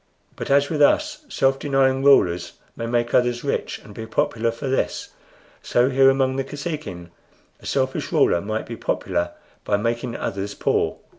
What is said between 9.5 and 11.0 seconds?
by making others poor.